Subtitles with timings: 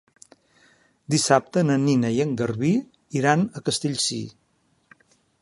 [1.15, 2.73] Dissabte na Nina i en Garbí
[3.21, 4.23] iran a Castellcir.